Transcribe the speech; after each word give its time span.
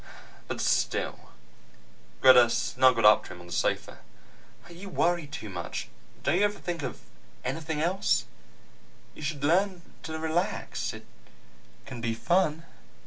But 0.47 0.59
still..." 0.61 1.29
Greta 2.21 2.49
snuggled 2.49 3.05
up 3.05 3.23
to 3.25 3.33
him 3.33 3.39
on 3.39 3.45
the 3.45 3.51
sofa. 3.53 3.99
"You 4.67 4.89
worry 4.89 5.27
too 5.27 5.47
much. 5.47 5.89
Don't 6.23 6.39
you 6.39 6.43
ever 6.43 6.57
think 6.57 6.81
of 6.81 7.01
anything 7.45 7.79
else? 7.83 8.25
You 9.13 9.21
should 9.21 9.43
learn 9.43 9.83
to 10.01 10.17
relax. 10.17 10.91
It 10.95 11.05
can 11.85 12.01
be 12.01 12.15
fun." 12.15 12.65